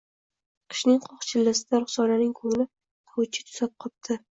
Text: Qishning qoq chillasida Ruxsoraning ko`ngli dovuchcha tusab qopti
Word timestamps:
Qishning 0.75 0.97
qoq 1.03 1.27
chillasida 1.33 1.83
Ruxsoraning 1.83 2.33
ko`ngli 2.41 2.69
dovuchcha 2.71 3.49
tusab 3.53 3.79
qopti 3.87 4.19